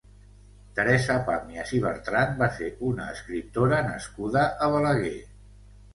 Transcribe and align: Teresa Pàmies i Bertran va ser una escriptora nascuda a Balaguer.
Teresa 0.79 1.17
Pàmies 1.27 1.73
i 1.79 1.83
Bertran 1.83 2.33
va 2.41 2.49
ser 2.57 2.69
una 2.93 3.07
escriptora 3.17 3.83
nascuda 3.93 4.47
a 4.69 4.75
Balaguer. 4.77 5.17